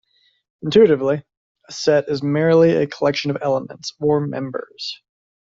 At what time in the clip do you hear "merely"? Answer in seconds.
2.23-2.71